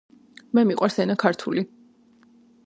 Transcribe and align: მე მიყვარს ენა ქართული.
მე 0.57 0.63
მიყვარს 0.69 0.97
ენა 1.03 1.17
ქართული. 1.25 1.65